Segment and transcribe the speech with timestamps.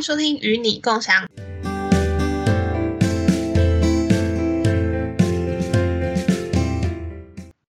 [0.00, 1.28] 迎收听与你共享。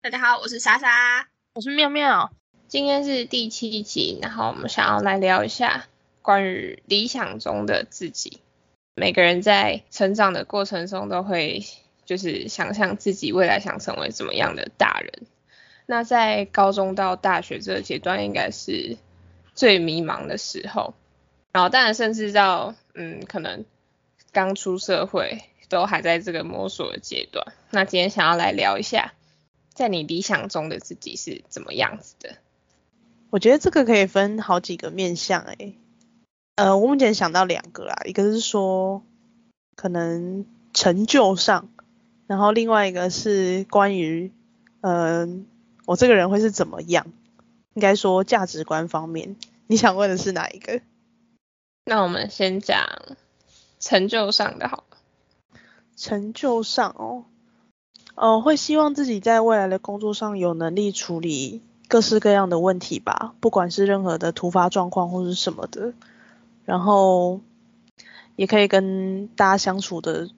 [0.01, 2.33] 大家好，我是莎莎，我是妙妙。
[2.67, 5.87] 今天是第七集，然后我们想要来聊一下
[6.21, 8.41] 关于理想中的自己。
[8.97, 11.63] 每个人在成长的过程中都会
[12.07, 15.13] 就是想象自己未来想成为怎么样的大人。
[15.87, 18.97] 那在高中到大学这个阶段，应该是
[19.55, 20.93] 最迷茫的时候。
[21.57, 23.65] 然后当然，甚至到嗯，可能
[24.31, 27.47] 刚出社会，都还在这个摸索的阶段。
[27.71, 29.15] 那今天想要来聊一下，
[29.73, 32.37] 在你理想中的自己是怎么样子的？
[33.31, 35.79] 我觉得这个可以分好几个面向诶、
[36.57, 39.03] 呃，我目前想到两个啦，一个是说
[39.77, 40.45] 可能
[40.75, 41.71] 成就上，
[42.27, 44.31] 然后另外一个是关于
[44.83, 47.07] 嗯、呃，我这个人会是怎么样？
[47.73, 50.83] 应该说价值观方面，你想问的是哪一个？
[51.89, 52.85] 那我们先讲
[53.79, 54.99] 成就上的好了。
[55.97, 57.25] 成就上哦，
[58.17, 65.95] 呃，会希望自己在未来的工作上有能力处理各式各样的问题吧，不管是任何的突发状况或是什么的，
[66.65, 67.41] 然后
[68.35, 70.29] 也可以跟大家相处的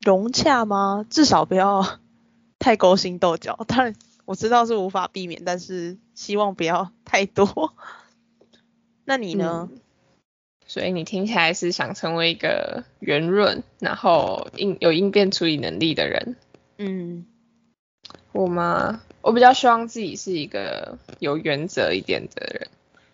[0.00, 1.04] 融洽吗？
[1.10, 1.98] 至少不要
[2.58, 3.62] 太勾心斗角。
[3.68, 7.74] 当然我知道是无法避免，但是希望不要太多。
[9.04, 9.68] 那你呢？
[9.70, 9.80] 嗯
[10.66, 16.36] 所以你听起来是想成为一个圆润，然后应有应变处理能力的人。
[16.78, 17.26] 嗯，
[18.32, 19.02] 我吗？
[19.20, 22.68] 我比较希望自己是一个有原则一点的人。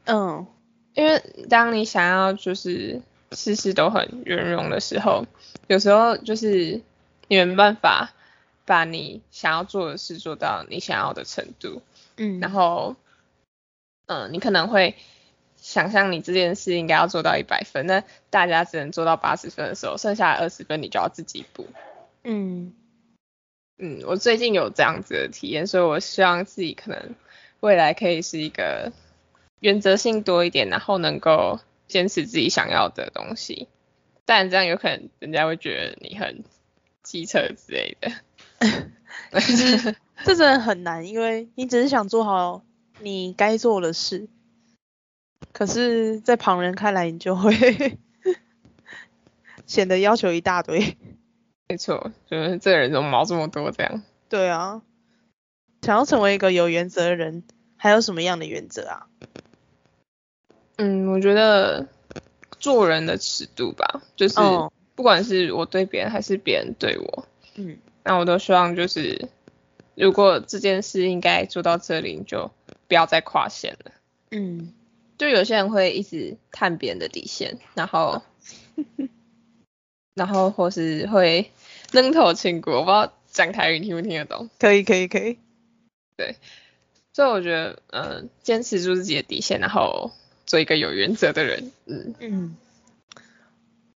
[0.05, 0.47] 嗯，
[0.95, 5.27] 因为当你想要就是事事都很圆融的时候，
[5.67, 6.81] 有时候就是
[7.29, 8.13] 你没办法
[8.65, 11.83] 把你想要做的事做到你想要的程度。
[12.17, 12.95] 嗯，然后，
[14.07, 14.95] 嗯，你可能会。
[15.61, 21.67] 想象你这件事应该要做到一百分，那大家只能做到八十分的时候，剩下二十分你就要自己补。
[22.25, 22.73] 嗯
[23.79, 27.15] 嗯，我最近有这样子的体验，所以我希望自己可能
[27.61, 28.93] 未来可以是一个
[29.61, 33.69] 原则性多一点，然后能够坚持自己想要的东西。
[34.25, 36.45] 但这样有可能人家会觉得你很
[37.03, 38.13] 机车之类的。
[39.41, 42.63] 其实这真的很难，因为你只是想做好
[43.01, 44.29] 你该做的事。
[45.53, 47.53] 可是，在旁人看来，你就会
[49.67, 50.97] 显得要求一大堆。
[51.69, 54.03] 没错，就是这个人怎么毛这么多这样。
[54.29, 54.83] 对啊，
[55.83, 57.45] 想要成为一个有原则的人，
[57.77, 59.07] 还有什么样的原则啊？
[60.77, 61.87] 嗯，我觉得
[62.59, 64.37] 做人的尺度吧，就是
[64.95, 69.29] 不管是我对别人还是别人对我，嗯，那我都希望就是，
[69.95, 72.51] 如果这件事应该做到这里，你就
[72.89, 73.93] 不要再跨线了。
[74.31, 74.73] 嗯。
[75.21, 78.23] 就有些人会一直探别人的底线，然后，
[80.17, 81.51] 然后或是会
[81.93, 84.49] 扔头轻骨，我不知道讲台语你听不听得懂？
[84.59, 85.37] 可以可以可以。
[86.17, 86.37] 对，
[87.13, 90.11] 所以我觉得，嗯、呃，坚持住自己的底线，然后
[90.47, 92.57] 做一个有原则的人，嗯嗯，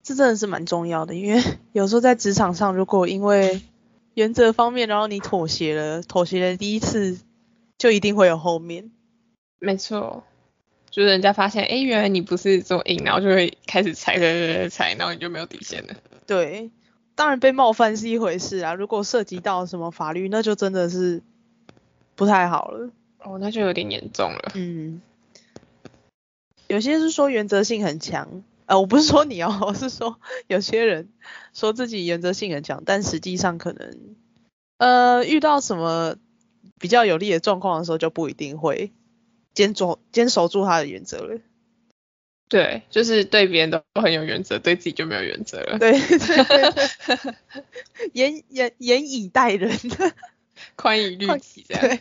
[0.02, 1.40] 这真的是蛮重要的，因为
[1.70, 3.62] 有时候在职场上，如果因为
[4.14, 7.20] 原则方面，然后你妥协了，妥协了第一次，
[7.78, 8.90] 就一定会有后面。
[9.60, 10.24] 没错。
[10.92, 15.94] 就是人家发现，哎、欸，原来你不是这么硬，然后就会开始踩踩踩踩，然后你就没有底线了。
[16.26, 16.70] 对，
[17.14, 21.22] 当然被冒犯是一回事啊，如果涉及到什么法律，那就真的是
[22.14, 22.90] 不太好了。
[23.20, 24.52] 哦，那就有点严重了。
[24.54, 25.00] 嗯，
[26.68, 31.08] 有些是说原则性很强，呃，我不是说你哦， 我是说有些人
[31.54, 33.96] 说自己原则性很强，但实际上可能，
[34.76, 36.16] 呃，遇到什么
[36.78, 38.92] 比较有利的状况的时候，就不一定会。
[39.54, 41.40] 坚守坚守住他的原则了，
[42.48, 45.78] 对，就是对别人都很有原则，对自己就没有原则了。
[45.78, 47.34] 对对对对，
[48.12, 49.78] 严严严以待人，
[50.76, 51.82] 宽以律己这样。
[51.82, 52.00] 对。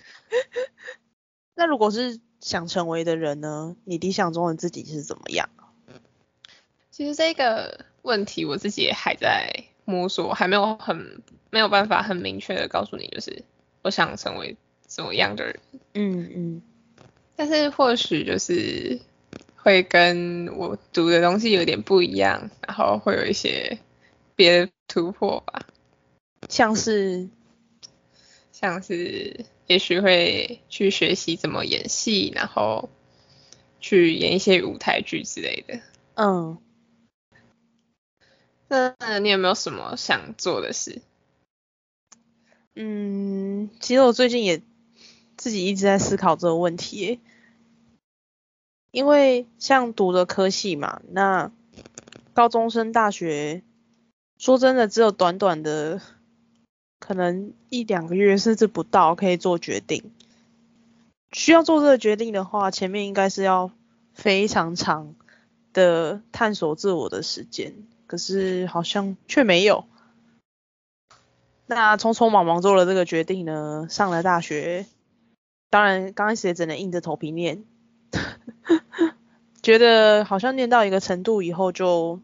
[1.55, 3.75] 那如果是想成为的人呢？
[3.85, 5.49] 你理想中的自己是怎么样？
[6.89, 13.43] 其实这个问题我自己也还在摸索，还没有很没有办法很明确的告诉你，就是
[13.83, 15.59] 我想成为怎么样的人。
[15.93, 16.61] 嗯嗯。
[17.41, 18.99] 但是或许就是
[19.55, 23.79] 会跟我读的东西有点不一样，然后会有一些
[24.35, 25.65] 别的突破吧。
[26.47, 27.29] 像是
[28.51, 32.91] 像是也许会去学习怎么演戏，然后
[33.79, 35.79] 去演一些舞台剧之类的。
[36.13, 36.59] 嗯。
[38.67, 41.01] 那你有没有什么想做的事？
[42.75, 44.61] 嗯，其实我最近也
[45.37, 47.19] 自己一直在思考这个问题。
[48.91, 51.51] 因为像读的科系嘛，那
[52.33, 53.63] 高中升大学，
[54.37, 56.01] 说真的，只有短短的
[56.99, 60.11] 可能一两个月甚至不到可以做决定。
[61.31, 63.71] 需要做这个决定的话，前面应该是要
[64.13, 65.15] 非常长
[65.71, 67.73] 的探索自我的时间，
[68.07, 69.85] 可是好像却没有。
[71.65, 74.85] 那匆匆忙忙做了这个决定呢，上了大学，
[75.69, 77.63] 当然刚开始也只能硬着头皮念，
[79.61, 82.19] 觉得好像念到一个程度以后，就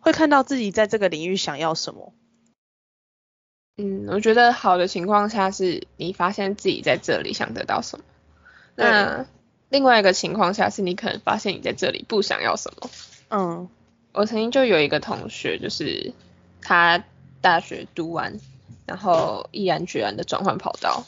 [0.00, 2.12] 会看到自己在这个领域想要什么。
[3.76, 8.04] 嗯，我觉得好的情况下是你发现自己在这里想得到什么。
[8.76, 9.26] 那
[9.68, 12.90] 另外一个情况下是你可能发现你在这里不想要什么。
[13.30, 13.68] 嗯，
[14.12, 16.12] 我曾经就有一个同学，就是
[16.62, 17.02] 他
[17.40, 18.38] 大学读完，
[18.86, 21.04] 然后毅然决然的转换跑道。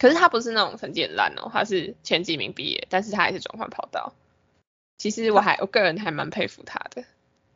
[0.00, 4.12] 可是他不是那种成绩很烂哦，他是前几名毕业，但是他还是转换跑道。
[4.98, 7.04] 其实我还我个人还蛮佩服他的。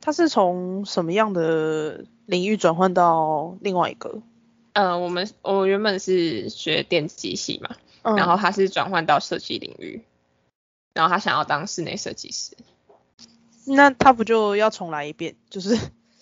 [0.00, 4.22] 他是从什么样的领域转换到另外一个？
[4.72, 7.76] 呃，我们我原本是学电机系嘛。
[8.16, 10.02] 然后他是转换到设计领域，
[10.94, 12.56] 然后他想要当室内设计师。
[13.66, 15.34] 那他不就要重来一遍？
[15.50, 15.76] 就是，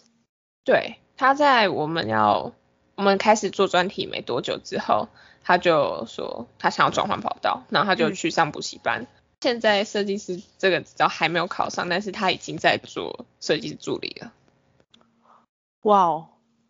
[0.64, 2.52] 对，他在我们要
[2.96, 5.08] 我们开始做专题没多久之后，
[5.44, 9.02] 他就说他想要转换跑道，然后他就去上补习班。
[9.02, 9.06] 嗯、
[9.40, 14.32] 现在设计师这个执照还没有考上，但是他已经在做设计师助理了。
[15.82, 16.28] 哇哦，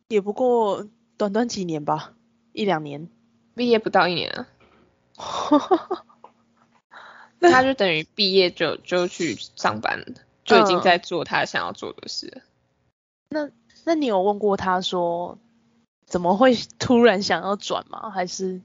[0.08, 0.86] 也不过
[1.16, 2.14] 短短几年吧，
[2.52, 3.08] 一两年，
[3.54, 4.48] 毕业不到一年啊。
[7.38, 10.04] 那他就等于毕业就就去上班，
[10.44, 12.42] 就已经在做他想要做的事。
[13.28, 13.50] 那
[13.84, 15.38] 那你有问过他说
[16.06, 18.10] 怎么会突然想要转吗？
[18.10, 18.60] 还是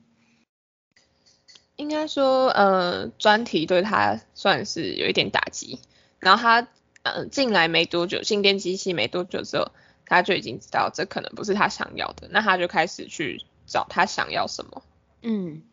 [1.76, 5.80] 应该说呃专题对他算是有一点打击，
[6.20, 6.68] 然后他
[7.04, 9.72] 呃进来没多久，新电机系没多久之后，
[10.06, 14.84] 他就已经知道这可能不是他想要的，那他就开始去找他想要什么。
[15.22, 15.64] 嗯。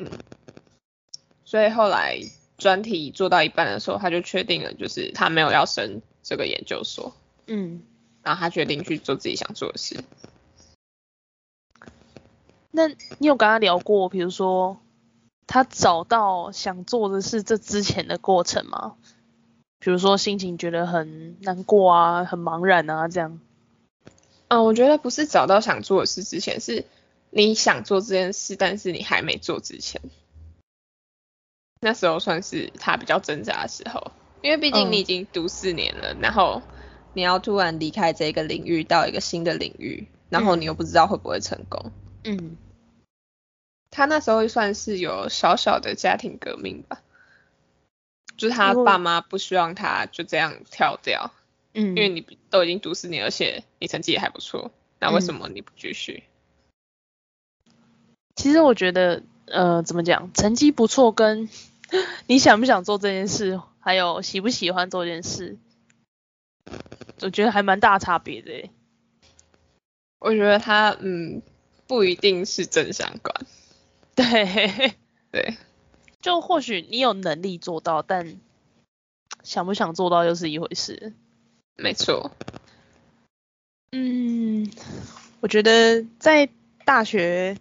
[0.00, 0.08] 嗯，
[1.44, 2.20] 所以后来
[2.56, 7.12] 专题做到一半的时候，他就确定了，就是他没有要升这个研究所。
[7.48, 7.82] 嗯，
[8.22, 9.96] 然后他决定去做自己想做的事。
[12.70, 14.80] 那你有跟他聊过，比如说
[15.48, 18.94] 他找到想做的事这之前的过程吗？
[19.80, 23.40] 比如说心情觉得很难过啊，很茫然啊，这样。
[24.46, 26.84] 嗯，我觉得不是找到想做的事之前是。
[27.30, 30.00] 你想做这件事，但是你还没做之前，
[31.78, 36.62] 那时候算是他比较挣扎的时候，因为毕竟你已经读四年了，嗯、然后
[37.12, 41.92] 你要突然离开这个领域到一个新的领域，然后你又不知道会不会成功。
[42.24, 42.56] 嗯，
[43.90, 47.02] 他那时候算是有小小的家庭革命吧，
[48.36, 51.32] 就是他爸妈不希望他就这样跳掉，
[51.72, 54.70] 嗯，因为你都已经读四年，而且你成绩也还不错，
[55.00, 56.24] 那为什么你不继续？
[58.36, 61.48] 其实我觉得，呃，怎么讲，成绩不错跟
[62.26, 65.56] 你想不想做这件事，还有喜不喜欢做这件事，
[67.22, 68.70] 我觉得还蛮大差别的。
[70.20, 71.42] 我觉得他，嗯，
[71.86, 73.46] 不一定是正相关。
[74.18, 74.94] 对，
[75.30, 75.56] 对，
[76.20, 78.36] 就或许你有能力做到，但
[79.44, 81.12] 想不想做到又是一回事。
[81.76, 82.32] 没错。
[83.92, 84.70] 嗯，
[85.40, 86.48] 我觉得在
[86.84, 87.56] 大学。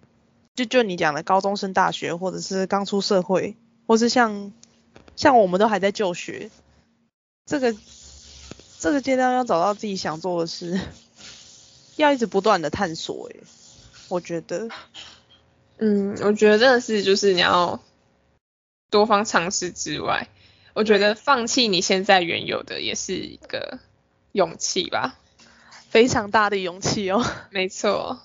[0.56, 4.52] 就就你讲的高中生大学，或者是刚出社会，或是像
[5.16, 6.50] 像我们都还在就学，
[7.46, 7.76] 这个
[8.80, 10.80] 这个阶段要找到自己想做的事，
[11.98, 13.28] 要一直不断的探索。
[13.28, 13.44] 诶，
[14.10, 14.68] 我觉得，
[15.78, 17.80] 嗯，我觉得真的是就是你要
[18.90, 20.28] 多方尝试之外，
[20.74, 23.80] 我觉得放弃你现在原有的也是一个
[24.32, 25.20] 勇气吧，
[25.90, 27.24] 非常大的勇气哦。
[27.52, 28.20] 没错。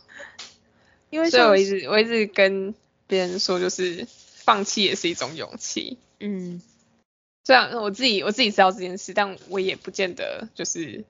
[1.11, 2.75] 因为所以我一直我一直跟
[3.06, 5.99] 别人说，就是放弃也是一种勇气。
[6.21, 6.62] 嗯，
[7.44, 11.04] 虽然我自己我自己知道这件事，但我也不见得就是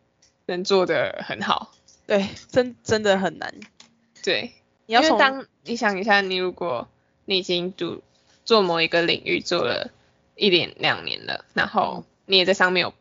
[0.47, 1.73] 能做得很好。
[2.05, 3.55] 对，真真的很难。
[4.25, 4.53] 对，
[4.87, 6.89] 你要因为当你想一下，你如果
[7.25, 8.03] 你已经读
[8.45, 9.91] 做某一个领域做了
[10.37, 12.95] 一年两年了，然后你也在上面有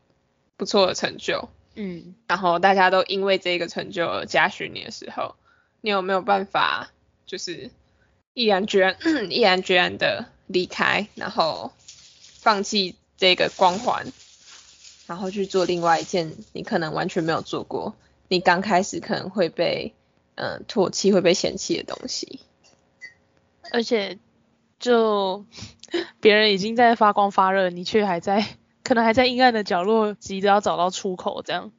[0.57, 5.35] 不错的成就，嗯，然后大家都因为这个成就而嘉许你的时候。
[5.83, 6.91] 你有没有办法，
[7.25, 7.71] 就是
[8.35, 8.97] 毅然决然、
[9.31, 11.71] 毅然决然的离开，然后
[12.39, 14.05] 放弃这个光环，
[15.07, 17.95] 然后去做另外一件你可能完全没有做过，
[18.27, 19.91] 你刚开始可能会被
[20.41, 22.39] 嗯唾弃、会被嫌弃的东西，
[23.71, 24.17] 而且
[24.79, 25.45] 就
[26.19, 28.43] 别人已经在发光发热，你却还在
[28.83, 31.71] 可能还在阴暗的角落急着要找到出口，这样。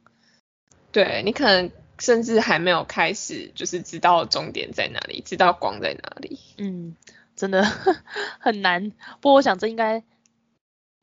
[0.93, 6.39] 对，你可能甚至还没有开始，就是知道终点在哪里，知道光在哪里。
[6.57, 6.95] 嗯，
[7.35, 7.65] 真的
[8.39, 8.91] 很难。
[9.19, 10.05] 不过我想这应该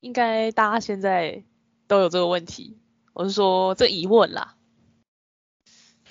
[0.00, 1.44] 应该大家现在
[1.86, 2.78] 都有这个问题，
[3.12, 4.56] 我是说这疑问啦。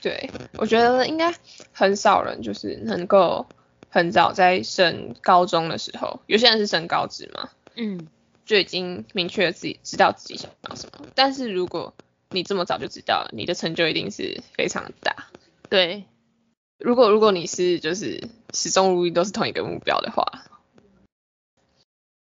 [0.01, 1.33] 对，我觉得应该
[1.73, 3.45] 很少人就是能够
[3.89, 8.07] 很早在升高中的时候，有些人是升高职嘛，嗯，
[8.45, 11.05] 就已经明确自己知道自己想要什么。
[11.15, 11.93] 但是如果
[12.29, 15.27] 你这么早就知道了，你的成就一定是非常的大。
[15.69, 16.05] 对，
[16.77, 20.45] 如果如果你是就是始终如一都是同一个目标的话，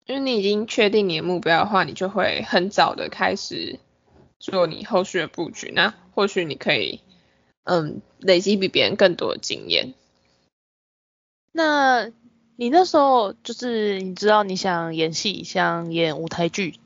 [0.07, 3.79] 因为你已经确定你的目标的话，你就会很早的开始
[4.41, 5.71] 做你后续的布局。
[5.73, 7.01] 那或许你可以。
[7.71, 9.95] 嗯，累积比别人更多的经验。
[11.53, 12.11] 那
[12.57, 16.81] 你那时候就是你知道你想演戏，想演舞台剧，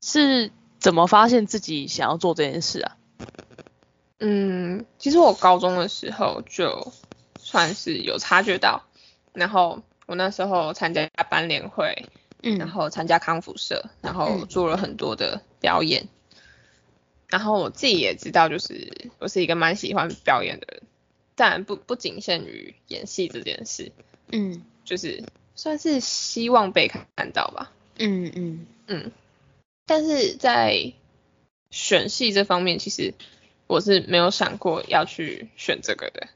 [0.00, 2.96] 是怎么发现自己想要做这件事啊？
[4.20, 6.92] 嗯，其实我高中的时候就
[7.40, 8.84] 算是有察觉到，
[9.32, 12.06] 然后我那时候参加班联会，
[12.44, 16.06] 嗯，然后参加康复社，然后做了很多的表演。
[17.28, 20.82] 嗯然后我自己也知道，就是我是一个蛮喜欢表演的人，
[21.34, 23.92] 但不不仅限于演戏这件事，
[24.32, 25.22] 嗯，就是
[25.54, 29.12] 算是希望被看到吧，嗯嗯嗯。
[29.84, 30.94] 但是在
[31.70, 33.12] 选戏这方面，其实
[33.66, 36.28] 我是没有想过要去选这个的。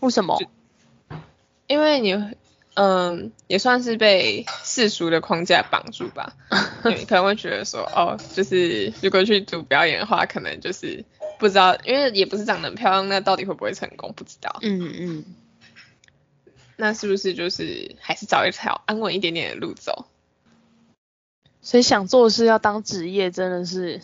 [0.00, 0.38] 为什么？
[1.66, 2.14] 因为你。
[2.74, 6.34] 嗯，也算是被世俗的框架绑住吧。
[6.84, 11.04] 你可能会觉得说，哦，就是如果去读表演的话，可能就是
[11.38, 14.58] 不知道，因为也不是长得很漂亮，那到底会不会成功，不知道。
[14.62, 15.24] 嗯嗯。
[16.76, 20.06] 那是不是就是还是找一条安稳一点点的路走？
[21.62, 24.00] 所以想做的事要当职业，真的是，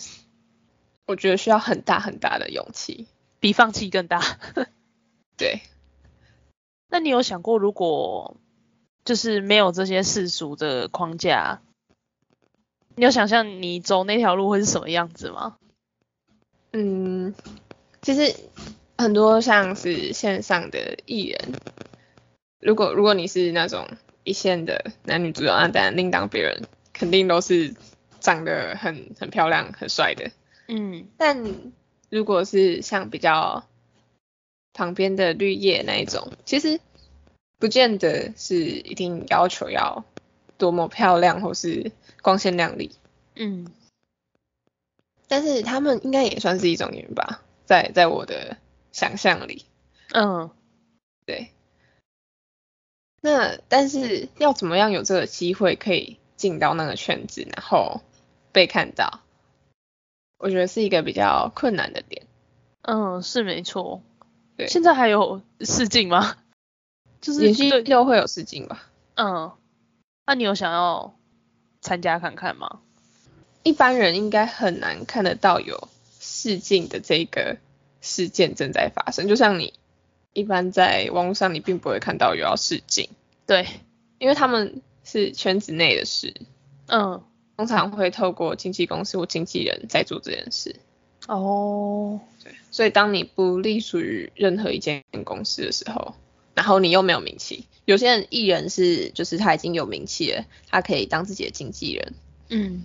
[1.09, 3.09] 我觉得需要很大很大的勇气，
[3.41, 4.23] 比放弃更大。
[5.37, 5.63] 对。
[6.89, 8.37] 那你有想过，如果？
[9.05, 11.63] 就是没有这些世俗的框架，
[12.95, 15.57] 你有想象你走那条路会是什么样子吗？
[16.73, 17.35] 嗯，
[18.03, 18.37] 其实
[18.99, 21.53] 很多像是线上的艺人，
[22.61, 23.89] 如果如果你是那种
[24.23, 27.75] 一线的男女主角，那当然另当别人，肯定都是
[28.21, 30.31] 长得很很漂亮、很帅的。
[30.69, 31.43] 嗯，但
[32.11, 33.65] 如果是像比较
[34.75, 36.79] 旁边的绿叶那一种，其实。
[37.61, 40.05] 不见得是一定要求要
[40.59, 42.91] 多么漂亮或是光鲜亮丽，
[43.37, 43.71] 嗯，
[45.29, 48.57] 但是他们应该也算是一种演员吧，在在我的
[48.91, 49.67] 想象里，
[50.13, 50.51] 嗯，
[51.27, 51.51] 对。
[53.21, 58.01] 那但是要怎么样有这个机会可以进到那个圈子，然后
[58.51, 59.21] 被看到，
[60.39, 62.27] 我觉得是一个比较困难的点。
[62.81, 64.03] 嗯，是没错。
[64.57, 66.39] 对，现在还有试镜吗？
[67.21, 68.87] 就是演戏又会有试镜吧？
[69.15, 69.53] 嗯，
[70.27, 71.15] 那你有想要
[71.83, 72.81] 参加看看吗？
[73.63, 77.59] 一般人应该很难看得到有试镜的这个
[78.01, 79.29] 事件正在发生。
[79.29, 79.75] 就像你
[80.33, 83.11] 一般在网络上，你并不会看到有要试镜。
[83.47, 83.67] 对，
[84.19, 86.35] 因为他们是圈子内的事。
[86.87, 87.23] 嗯，
[87.59, 90.77] 通常会透过经纪公司或经纪人在做这件事。
[91.29, 96.15] 哦，对，所以当你不隶属于任何一间公司的时候。
[96.61, 102.13] 然后你又没有名气，有些人艺人是就是他已经有名气了，他可以当自己的经纪人。
[102.51, 102.85] 嗯，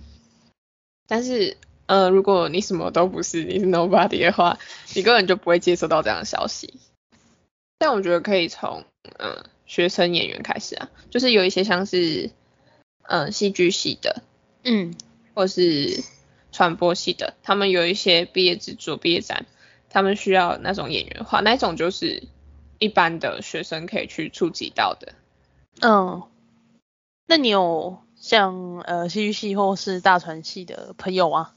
[1.06, 4.58] 但是呃，如果你什么都不是，你是 nobody 的话，
[4.94, 6.72] 你根本就不会接收到这样的消息。
[7.76, 8.82] 但我觉得可以从
[9.18, 12.30] 嗯、呃、学生演员开始啊，就是有一些像是
[13.02, 14.22] 嗯、呃、戏剧系的，
[14.64, 14.94] 嗯，
[15.34, 16.02] 或是
[16.50, 19.44] 传播系的，他们有一些毕业制作、毕业展，
[19.90, 22.22] 他们需要那种演员化，那一种就是。
[22.78, 25.12] 一般的学生可以去触及到的。
[25.80, 26.22] 嗯，
[27.26, 31.52] 那你有像呃戏剧系或是大传系的朋友吗？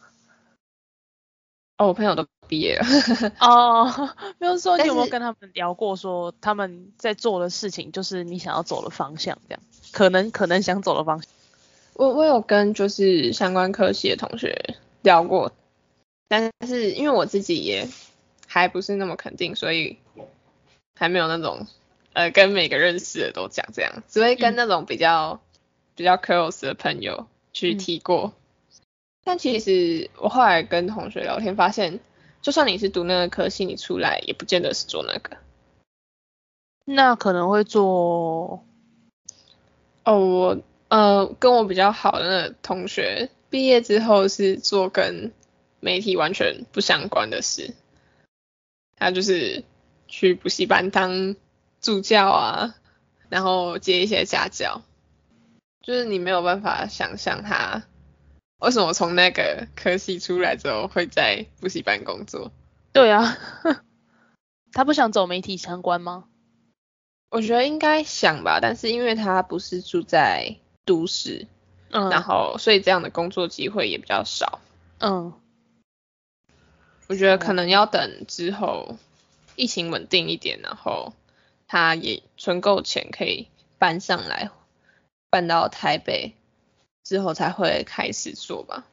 [1.77, 2.85] 哦，我朋友都毕业了。
[3.39, 4.09] 哦，
[4.39, 9.61] 没有说你有没有跟他们聊过，说他们在做的事情就是你想要走的方向，这样
[9.93, 11.31] 可能可能想走的方向。
[11.93, 15.53] 我我有跟就是相关科系的同学聊过，
[16.27, 17.87] 但是因为我自己也
[18.47, 19.97] 还不是那么肯定，所以。
[20.99, 21.65] 还没有那种，
[22.11, 25.59] 呃，跟每个认识的都讲这样，只会跟那种比较、嗯、
[25.95, 28.33] 比较 close 的朋友去提过。
[28.35, 28.83] 嗯、
[29.23, 32.01] 但其实我后来跟同学聊天发现，
[32.41, 35.37] 就算你是读那个科系，你出来也不见得是做那个。
[36.83, 38.65] 那可能会做，
[40.03, 45.31] 哦，我呃跟我比较好的那个同学毕业之后是做跟
[45.79, 47.73] 媒体完全不相关的事。
[48.97, 49.63] 他就是
[50.09, 51.37] 去补习班当
[51.79, 52.75] 助教啊，
[53.29, 54.81] 然后接一些家教，
[55.81, 57.83] 就是你没有办法想象他
[58.59, 62.51] 为什么从那个科系出来之后会在补习班工作。
[62.91, 63.37] 对啊，
[64.73, 66.25] 他不想走媒体相关吗？
[67.29, 71.45] 我觉得应该想吧，但是因为他不是住在都市，
[71.91, 74.59] 嗯，然后所以这样的工作机会也比较少，
[74.97, 75.31] 嗯，
[77.07, 78.97] 我觉得可能要等之后
[79.59, 81.13] 疫情稳定一点，然后
[81.67, 83.47] 他也存够钱可以
[83.77, 84.49] 搬上来，
[85.29, 86.33] 搬到台北
[87.03, 88.85] 之后才会开始做吧。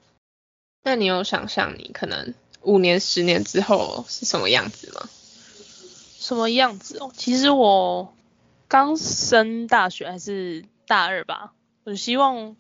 [0.82, 5.08] 那你有想象你可能五年、十年之后是什么样子吗？
[6.18, 7.12] 什么样子哦？
[7.16, 8.12] 其实我。
[8.68, 11.54] 刚升大学还是大二吧，
[11.84, 12.56] 我希望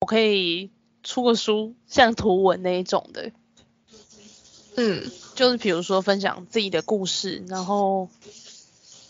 [0.00, 0.70] 我可以
[1.02, 3.30] 出个书，像图文那一种的，
[4.76, 8.08] 嗯，就是比如说分享自己的故事，然后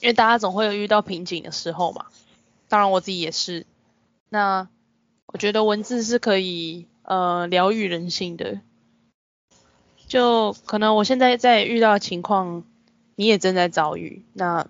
[0.00, 2.07] 因为大家总会有遇到瓶颈的时候嘛，
[2.69, 3.67] 当然我自己也是，
[4.29, 4.69] 那
[5.26, 8.61] 我觉得文字是可以呃疗愈人心的，
[10.09, 12.64] 就可能我现在在遇到的情况，
[13.14, 14.67] 你也正在遭遇，那。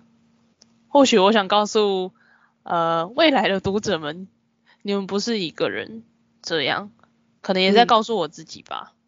[0.93, 2.11] 或许我想告诉，
[2.63, 4.27] 呃，未来的读者们，
[4.81, 6.03] 你们不是一个人，
[6.41, 6.91] 这样，
[7.39, 9.00] 可能也在告诉我自己吧，嗯，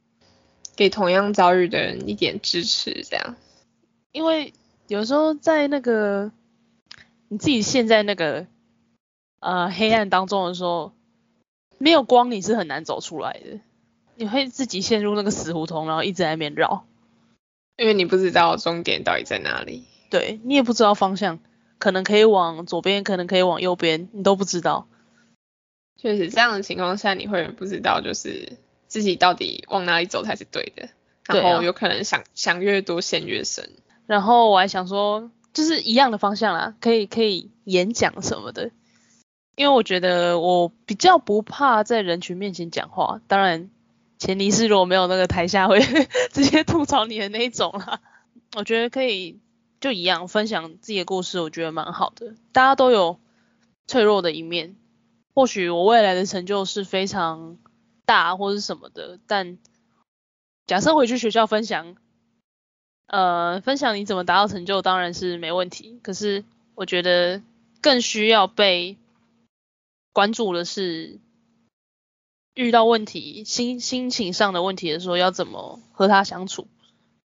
[0.76, 3.36] 给同样遭遇的人一点支持，这样。
[4.12, 4.54] 因为
[4.88, 6.32] 有时候在那个
[7.28, 8.48] 你自己陷在那个
[9.40, 10.94] 呃黑暗当中的时候，
[11.78, 13.60] 没有光你是很难走出来的，
[14.16, 16.86] 你会自己陷入那个死胡同，然后一直在那边绕，
[17.78, 21.40] 因为你不知道终点到底在哪里，对，你也不知道方向。
[21.80, 24.88] 可能可以往左边，可能可以往右边，你都不知道。
[25.98, 28.54] 确实，这样的情况下，你会不知道就是
[28.94, 30.88] 自己到底往哪里走才是对的。
[31.26, 33.72] 然后有可能想想越多陷越深。
[34.06, 38.70] 然后我还想说，就是一样的方向啦，可以可以演讲什么的。
[39.56, 43.72] 因为我觉得我比较不怕在人群面前讲话，当然
[44.20, 45.80] 前提是如果没有那个台下会
[46.32, 48.00] 直接吐槽你的那一种啦。
[48.56, 49.40] 我觉得可以。
[49.82, 52.36] 就一样，分享自己的故事，我觉得蛮好的。
[52.54, 53.20] 大家都有
[53.86, 54.78] 脆弱的一面，
[55.36, 57.58] 或许我未来的成就是非常
[58.06, 59.20] 大，或是什么的。
[59.28, 59.58] 但
[60.66, 61.96] 假设回去学校分享，
[63.08, 66.00] 呃，分享你怎么达到成就，当然是没问题。
[66.04, 66.44] 可是
[66.76, 67.42] 我觉得
[67.82, 68.98] 更需要被
[70.12, 71.20] 关注的是，
[72.54, 76.68] 遇到问题、心心情上的问题的时候，要怎么和他相处。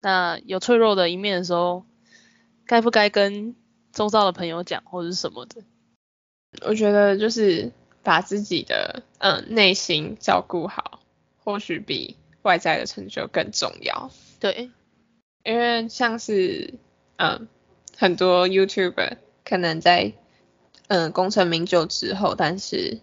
[0.01, 1.85] 那有脆弱的一面的时候，
[2.65, 3.55] 该不该跟
[3.93, 5.63] 周遭的朋友讲，或者是什么的？
[6.63, 7.73] 我觉得就是
[8.09, 11.01] 把自己的嗯内心照顾好，
[11.45, 14.11] 或许比外在的成就更重要。
[14.41, 14.71] 对，
[15.45, 16.73] 因为像是
[17.17, 17.49] 嗯
[17.99, 20.15] 很多 YouTuber 可能在
[20.87, 22.99] 嗯功成名就之后，但是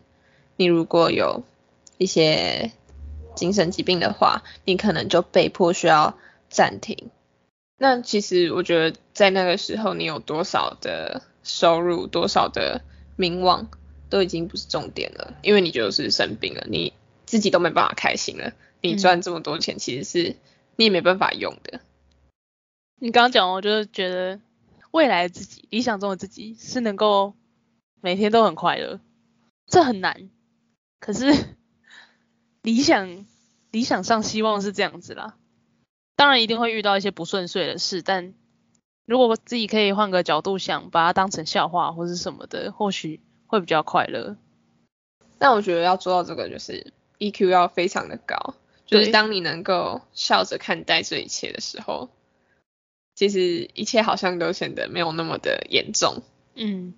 [0.56, 1.44] 你如果有
[2.00, 2.72] 一些
[3.36, 6.18] 精神疾病的话，你可能就被迫需要
[6.50, 7.12] 暂停。
[7.78, 12.82] 那其实我觉得，在那个时候，你有多少的收入，多少的
[13.16, 13.70] 名望，
[14.10, 16.94] 都已经不是重点了，因为你就是生病了，你
[17.26, 18.54] 自己都没办法开心了。
[18.82, 20.36] 你赚这么多钱，其实是
[20.76, 21.82] 你也没办法用的。
[23.00, 24.40] 你刚刚讲，我就是觉得
[24.92, 27.34] 未来的自己，理想中的自己，是能够
[28.00, 29.00] 每天都很快乐，
[29.68, 30.30] 这很难。
[31.00, 31.34] 可是
[32.62, 33.26] 理想，
[33.72, 35.36] 理想上希望是这样子啦。
[36.16, 38.34] 当然一定会遇到一些不顺遂的事，但
[39.06, 43.20] 如果自己可以换个角度想，把它当成笑话或是什么的，或许
[43.56, 44.38] 会比较快乐。
[45.38, 52.10] 但我觉得要做到这个，就是 EQ 要非常的高，就是当你能够笑着看待这一切的时候，
[53.16, 56.24] 其实一切好像都显得没有那么的严重。
[56.56, 56.94] 嗯，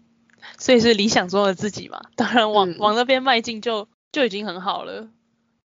[0.58, 5.10] 所以是理想中的自己嘛，当然往、嗯、往那边迈进就就已经很好了。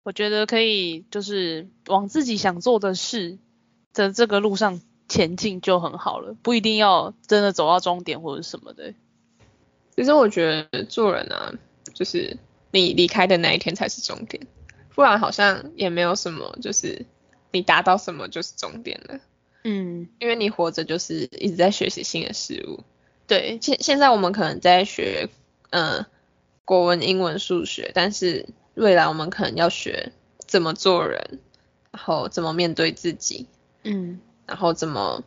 [0.02, 3.38] 我觉得可以，就是往自己想做的事
[3.92, 8.94] 的这个路上前进就很好了，不一定要真的走到终点或者什么的。
[9.98, 11.52] 其实我觉得做人啊，
[11.92, 12.36] 就是
[12.70, 14.46] 你离开的那一天才是终点，
[14.94, 17.04] 不然好像也没有什么，就是
[17.50, 19.18] 你达到什么就是终点了。
[19.64, 22.84] 嗯，因为你活着就是一直在学习新的事物。
[23.26, 25.28] 对，现现在我们可能在学，
[25.70, 26.06] 嗯、呃，
[26.64, 28.46] 国文、英文、数学，但是。
[28.74, 30.12] 未来我们可能要学
[30.46, 31.40] 怎么做人，
[31.90, 33.48] 然后怎么面对自己，
[33.82, 35.24] 嗯，然后怎么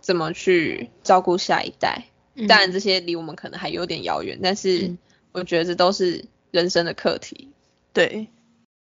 [0.00, 2.06] 怎么去照顾下一代。
[2.38, 4.96] 嗯，当然这些离我们可能还有点遥远，但是
[5.32, 7.50] 我觉得这都是人生的课题。
[7.92, 8.28] 对，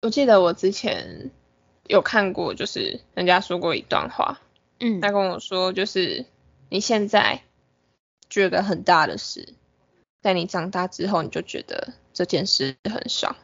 [0.02, 1.30] 我记得我之前
[1.86, 4.40] 有看过，就是人家说过一段话，
[4.80, 6.26] 嗯，他跟我说，就是
[6.68, 7.42] 你现在
[8.28, 9.54] 觉得很大的事，
[10.22, 13.36] 在你长大之后，你就觉得这件事很少，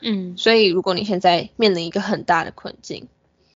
[0.00, 3.08] 嗯，所以如果你现在面临一个很大的困境，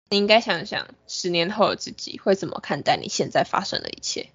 [0.09, 4.29] 你应该想想十年后的自己会怎么看待你现在发生的一切。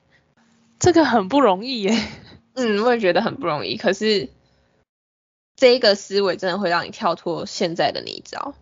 [0.79, 2.09] 这个很不容易耶。
[2.55, 3.77] 嗯，我也觉得很不容易。
[3.77, 4.29] 可是
[5.57, 8.55] 这一个思维真的会让你跳脱现在的泥沼。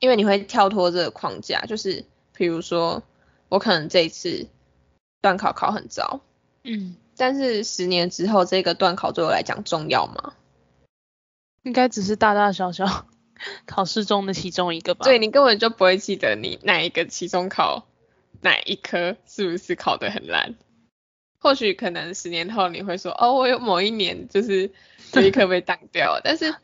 [0.00, 3.02] 因为你会跳脱这个框架，就是比如说，
[3.48, 4.46] 我可能这一次
[5.20, 6.20] 段考考很糟，
[6.62, 10.34] 嗯，但是十年之后这个段考对我来讲重要吗？
[11.64, 13.08] 应该只是大大小小
[13.66, 15.04] 考试中的其中一个吧。
[15.04, 17.88] 对，你根本就不会记得你哪一个期中考
[18.40, 20.54] 哪一科是不是考得很烂。
[21.38, 24.70] 或许可能十年后你会说，哦，我有某一年就是
[25.12, 26.54] 这一刻被挡掉了， 但是。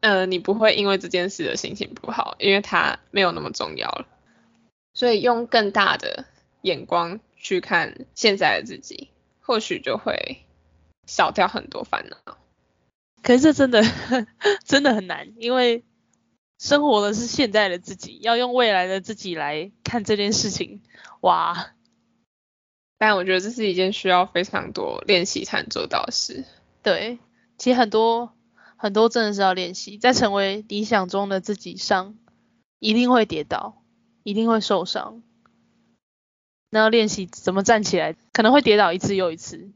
[0.00, 4.06] 呃，你不会因为这件事的心情不好，因为它没有那么重要了。
[4.92, 6.26] 所以用更大的
[6.60, 9.08] 眼光去看现在的自己，
[9.40, 10.44] 或许就会
[11.06, 12.36] 少掉很多烦恼。
[13.22, 13.82] 可是这真的
[14.64, 15.82] 真的很难，因为
[16.58, 20.82] 生活的是现在的自己，要用未来的自己来看这件事情，
[21.22, 21.72] 哇！
[22.98, 26.44] 但我觉得这是一件需要非常多练习才能做到的事。
[26.82, 27.18] 对，
[27.58, 28.32] 其实很多。
[28.78, 32.14] 很多真的是要练习，在成为理想中的自己上，
[32.78, 33.82] 一定会跌倒，
[34.22, 35.22] 一定会受伤。
[36.68, 39.70] 那要练习怎么站起来，可能会跌倒一次又一次。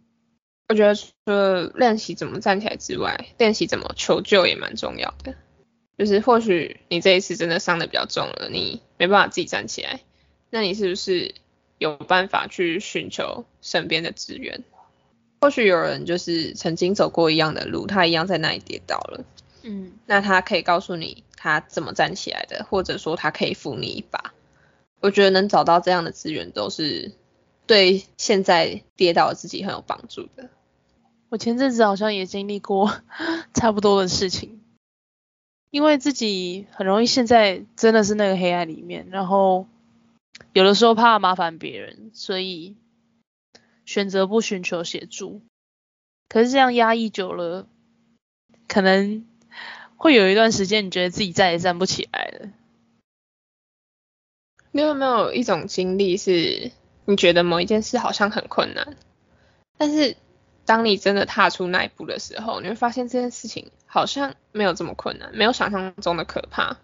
[0.69, 5.35] 我觉得除了练习怎么站起来之外，练习怎么求救也蛮重要的。
[5.97, 10.01] 就是或许你这一次真的伤的比较重了，你没办法自己站起来，
[10.51, 11.35] 那你是不是
[11.81, 14.63] 有办法去寻求身边的资源？
[15.41, 19.25] 或许有人就是曾经走过一样的路，他一样在那里跌倒了。
[19.63, 24.35] 嗯，那他可以告诉你他怎么站起来的，或者说他可以扶你一把。
[25.01, 27.13] 我觉得能找到这样的资源，都是
[27.67, 30.51] 对现在跌倒的自己很有帮助的。
[31.31, 32.93] 我前阵子好像也经历过
[33.55, 34.61] 差不多的事情，
[35.71, 39.67] 因为自己很容易陷在真的是那个黑暗里面，然后
[40.53, 42.77] 有的时候怕麻烦别人，所以。
[43.87, 45.43] 选择不寻求协助，
[46.29, 47.67] 可是这样压抑久了，
[48.69, 49.27] 可能
[49.97, 52.51] 会有一段时间，你觉得自己再也站不起来了。
[54.71, 56.71] 你有没有一种经历，是
[57.05, 58.97] 你觉得某一件事好像很困难，
[59.77, 60.17] 但是
[60.65, 66.79] 当你真的踏出那一步的时候，你会发现这件事情好像没有这么困难，没有想象中的可怕，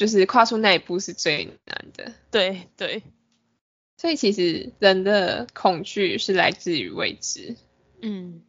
[0.00, 2.14] 就是跨出那一步是最难的。
[2.30, 3.02] 对对。
[3.98, 7.54] 所以其实人的恐惧是来自于未知，
[8.00, 8.40] 嗯，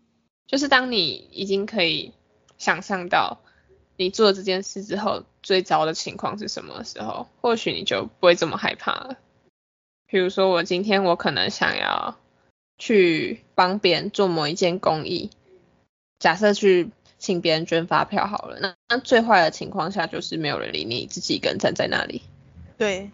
[0.48, 2.14] 就是当你已经可以
[2.58, 3.42] 想象到
[3.98, 9.20] 你做这件事之后最糟的情况是什么时候，或许你就不会这么害怕了。
[10.08, 12.18] 比如说我今天我可能想要
[12.78, 15.32] 去帮别人做某一件公益，
[16.18, 22.23] 假设去请别人捐发票好了，那那最坏的情况下就是没有人理你，自己一个人站在那里。
[22.77, 23.12] 对。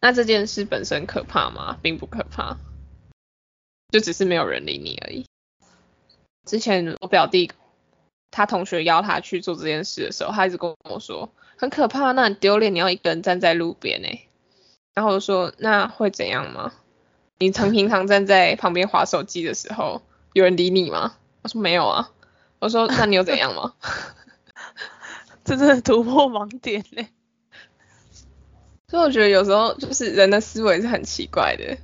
[0.00, 1.78] 那这件事本身可怕吗？
[1.82, 2.58] 并不可怕，
[3.88, 5.24] 就只是没有人理你而已。
[6.46, 7.50] 之前我表弟
[8.30, 14.28] 他同学邀他去做这件事的时候，他一直跟我说很可怕，那很丢脸，你要一个人站在路边诶。
[14.94, 16.74] 然后我说那会怎样吗？
[17.38, 20.02] 你常平常站在旁边划手机的时候，
[20.34, 21.16] 有人理你吗？
[21.42, 22.10] 他说没有啊。
[22.60, 23.74] 我说那你有怎样吗？
[25.44, 27.08] 真的突破盲点嘞。
[28.88, 31.78] 所以我觉得有时候就是人的思维是很奇怪的。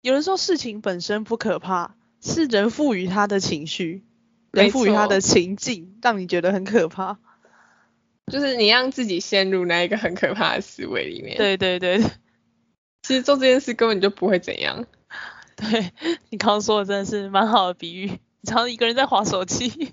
[0.00, 4.04] 有人说事情本身不可怕，是人赋予他的情绪，
[4.50, 7.18] 人赋予他的情境，让你觉得很可怕。
[8.32, 11.36] 就是你让自己陷入那一个很可怕的思维里面。
[11.36, 11.98] 对对对。
[13.02, 14.84] 其实做这件事根本就不会怎样。
[15.54, 15.92] 对，
[16.30, 18.18] 你刚刚说的真的是蛮好的比喻。
[18.46, 19.92] 你常常一个人在划手机。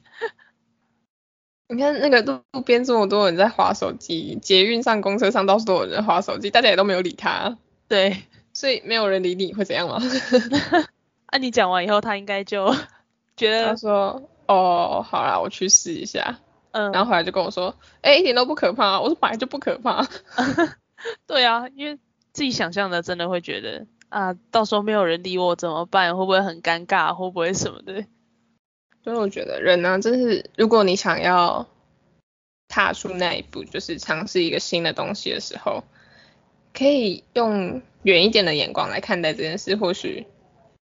[1.70, 7.58] 你看那个路边这么多人在划手机，捷运上、公车上到处都有人在滑手机，大家也都没有理他。
[7.88, 8.22] 对，
[8.54, 9.98] 所以没有人理你会怎样吗？
[11.26, 12.72] 啊，你讲完以后，他应该就
[13.36, 16.38] 觉得他说，哦，好啦，我去试一下。
[16.74, 19.02] 嗯，然后后来就跟我说，哎、欸，一点都不可怕。
[19.02, 20.08] 我说本来就不可怕。
[21.26, 21.98] 对啊，因为
[22.34, 26.16] 自己想象的真的会觉得啊，到时候没有人理我怎么办？
[26.16, 27.16] 会不会很尴尬？
[27.16, 28.06] 会不会什么的？
[29.04, 31.68] 所以我觉得人呢、啊，真是如果你想要
[32.70, 35.84] 踏出那一步，就是尝试一个新的东西的时候，
[36.74, 40.26] 可以用远一点的眼光来看待这件事，或许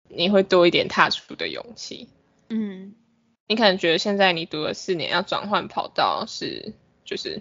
[0.09, 2.09] 你会多一点踏出的勇气。
[2.49, 2.95] 嗯，
[3.49, 7.41] 你可能觉得现在你读了四年要转换跑道是就是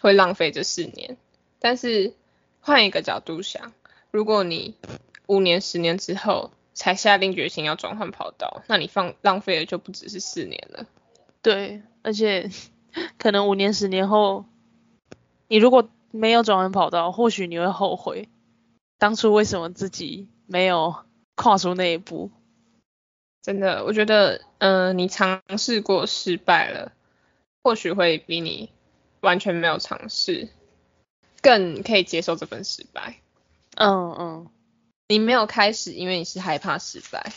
[0.00, 1.16] 会浪费这四年。
[1.60, 2.14] 但是
[2.60, 3.72] 换一个角度想，
[4.10, 4.74] 如果你
[5.26, 10.86] 五年、十年之后才下定决心要转换跑道，那你放浪费的就不只是四年了。
[11.42, 12.50] 对，而且
[13.18, 14.44] 可能五年、十年后，
[15.48, 18.28] 你如果没有转换跑道，或许你会后悔
[18.98, 20.94] 当初为什么自己没有
[21.34, 22.30] 跨出那一步。
[23.42, 26.92] 真的，我觉得，嗯、呃，你尝试过失败了，
[27.64, 28.70] 或许会比你
[29.20, 30.48] 完全没有尝试
[31.40, 33.16] 更可以接受这份失败。
[33.74, 34.50] 嗯嗯，
[35.12, 37.34] 你没有开始，因为你是害怕失败，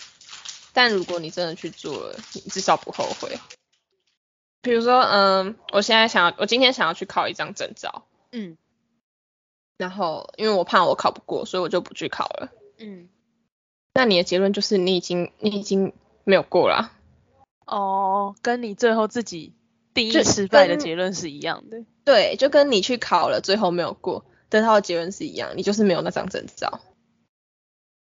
[0.72, 3.38] 但如果你真的去做了，你至少不后悔。
[4.62, 8.56] 比如说，嗯、呃，我现在想要，我今天想要去考一张证照，嗯，
[9.76, 13.10] 然后因为我怕我考不过，所以我就不去考了，嗯。
[13.94, 15.92] 那你的结论就是你已经你已经
[16.24, 16.94] 没有过了。
[17.66, 19.54] 哦，跟你最后自己
[19.94, 21.84] 定义失败的结论是一样的。
[22.06, 26.80] 对，就跟你去考了最后没有过得到的结论是一样，你就是没有那张证照。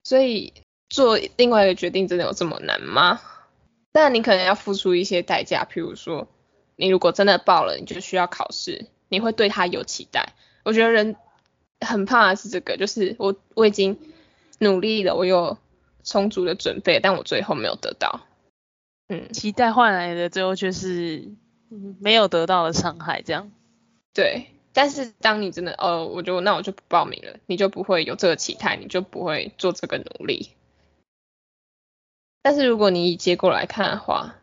[0.09, 0.53] 所以
[0.89, 3.21] 做另外一个决定真的有这么难吗？
[3.91, 6.27] 但你可能要付出一些代价，譬如说
[6.75, 10.33] 你如果真的报了，你就需要考试，你会对他有期待。
[10.65, 11.15] 我觉得人
[11.85, 13.99] 很怕的是这个，就是我我已经
[14.57, 15.57] 努力了，我有。
[16.01, 18.21] 充足的准备，但我最后没有得到。
[19.09, 21.27] 嗯，期待换来的最后却是
[21.99, 23.51] 没有得到的伤害，这样。
[24.13, 30.51] 对，但是当你真的哦，我就那我就不报名了，你就不会有这个期待，你就不会做这个努力。
[32.41, 34.35] 但是如果你以结果来看的话，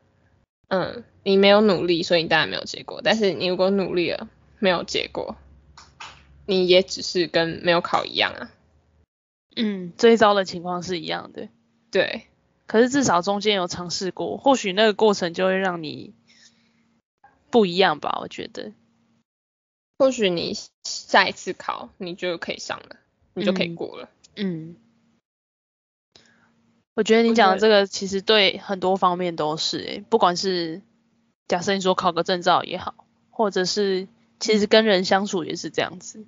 [0.69, 3.01] 嗯，你没有努力，所以你当然没有结果。
[3.03, 5.37] 但是你如果努力了，没有结果，
[6.45, 8.51] 你也只是跟没有考一样啊。
[9.55, 11.49] 嗯，最糟的情况是一样的。
[11.91, 12.27] 对，
[12.67, 16.13] 可是至少中间有尝试过，或许那个过程就会让你
[17.51, 18.73] 不一样吧，我觉得。
[19.99, 20.55] 或许你
[20.85, 22.97] 下一次考，你就可以上了，
[23.35, 24.09] 你就可以过了。
[24.37, 24.71] 嗯。
[24.71, 24.77] 嗯，
[26.95, 30.83] 我觉得你讲的这个其实对很多方面都是，诶，不管是
[31.49, 34.09] 假设你说考个证照也好，或者是
[34.41, 36.25] 其实跟人相处也是这样子。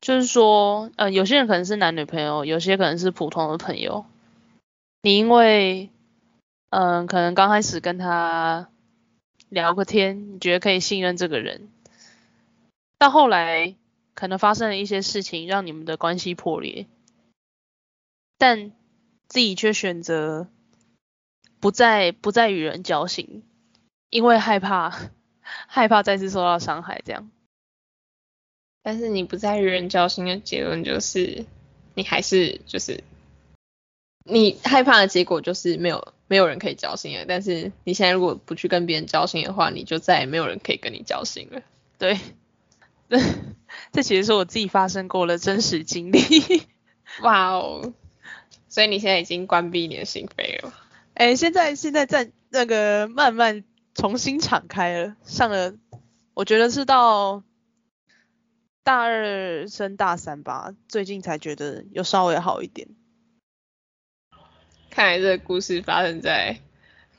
[0.00, 4.06] 就是说，呃，有些人可能是男女朋友，有些可能是普通的朋友。
[5.02, 5.90] 你因为，
[6.70, 8.70] 嗯、呃，可能刚开始跟他
[9.50, 11.68] 聊个天，你觉得可以信任这个人，
[13.00, 13.76] 到后来
[14.12, 16.86] 可能发生了一些事情，让你们的关系破裂，
[18.36, 18.72] 但
[19.26, 20.48] 自己却选择
[21.60, 23.42] 不再不再与人交心，
[24.10, 24.94] 因为害怕
[25.40, 27.30] 害怕再次受到伤害，这样。
[28.82, 31.46] 但是你不再与人交心的结论就是，
[31.94, 33.02] 你还是就是，
[34.24, 37.24] 你害怕的结果就是没有没有人可以交心了。
[37.26, 41.62] 但是你现在如果不去跟别人交心的话，你就再也没有人可以跟你交心了。
[41.98, 42.18] 对，
[43.10, 43.18] 这
[43.92, 46.20] 这其实是我自己发生过的真实经历。
[47.22, 47.92] 哇哦！
[48.68, 50.72] 所以你现在已经关闭你的心扉了？
[51.14, 55.74] 哎，现在现在在那个慢慢重新敞开了，上了，
[56.32, 57.42] 我觉得是到。
[58.82, 62.88] 大二升大三吧，最近才觉得有稍微好一点。
[64.88, 66.58] 看来这个故事发生在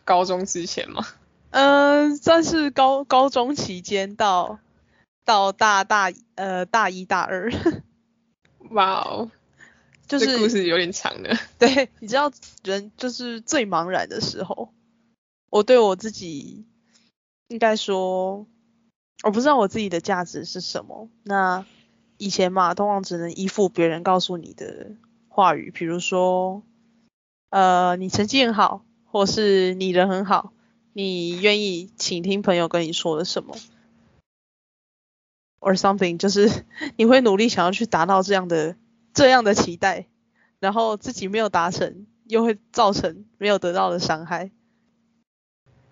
[0.04, 1.06] 高中之前吗？
[1.52, 4.60] 嗯，算是高高中期间到
[5.26, 7.52] 到大大呃大一大二。
[8.72, 9.32] 哇哦，
[10.08, 11.38] 就是故事有点长的。
[11.60, 12.32] 对，你知道
[12.64, 14.74] 人就是最茫然的时候，
[15.50, 16.66] 我对我自己
[17.48, 18.46] 应该说。
[19.24, 21.08] 我不知道我自己的价值是什么。
[21.22, 21.64] 那
[22.18, 24.94] 以前嘛，通常只能依附别人告诉你的
[25.30, 26.64] 话语，比如说，
[27.52, 30.52] 呃，你成绩很好，或是你人很好，
[30.94, 33.56] 你愿意倾听朋友跟你说的什么
[35.62, 36.66] ，or something，就是
[36.98, 38.76] 你会努力想要去达到这样的
[39.14, 40.08] 这样的期待，
[40.60, 44.52] 然后自己没有达成，又会造成没有得到的伤害。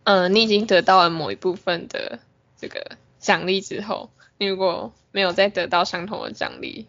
[0.04, 2.20] 嗯、呃，你已经得到了某一部分的
[2.60, 2.98] 这个。
[3.22, 6.88] 奖励之后，你如果没有再得到相同的奖励，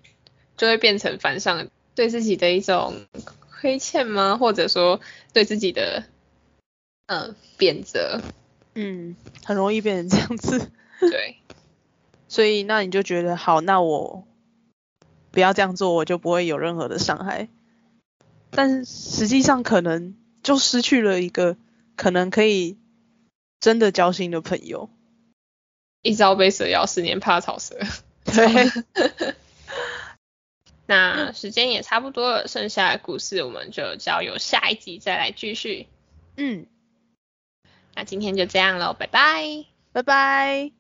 [0.57, 1.67] 就会变成反向
[1.97, 2.95] 对自己的一种
[3.51, 4.37] 亏欠吗？
[4.37, 5.01] 或者说
[5.33, 6.05] 对自己的
[7.07, 8.21] 嗯贬责？
[8.77, 10.71] 嗯，很容易变成这样子。
[11.11, 11.40] 对，
[12.31, 14.25] 所以那你就觉得好，那我
[15.33, 17.49] 不要这样做，我就不会有任何的伤害。
[18.51, 21.57] 但实际上可能就失去了一个
[21.97, 22.79] 可能可以
[23.59, 24.89] 真的交心的朋友。
[26.03, 27.77] 一朝被蛇咬，十年怕草蛇。
[28.25, 29.35] 对。
[30.87, 35.89] 那时间也差不多了，剩下的故事我们就交由下一集再来继续。
[36.37, 36.67] 嗯。
[37.97, 39.65] 那今天就这样喽，拜拜。
[39.93, 40.80] 拜拜。